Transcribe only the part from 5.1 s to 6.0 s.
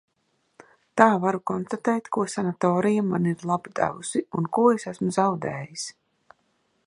zaudējis.